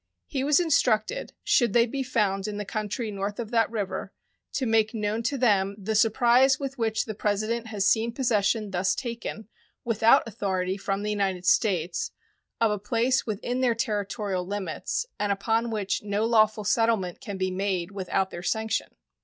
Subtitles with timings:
[0.25, 4.11] He was instructed, should they be found in the country north of that river,
[4.53, 8.95] to make known to them "the surprise with which the President has seen possession thus
[8.95, 9.47] taken,
[9.83, 12.09] without authority from the United States,
[12.59, 17.51] of a place within their territorial limits, and upon which no lawful settlement can be
[17.51, 18.95] made without their sanction."